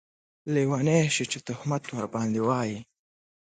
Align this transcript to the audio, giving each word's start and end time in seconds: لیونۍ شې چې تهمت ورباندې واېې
لیونۍ 0.53 1.01
شې 1.15 1.25
چې 1.31 1.39
تهمت 1.47 1.83
ورباندې 1.89 2.41
واېې 2.47 2.79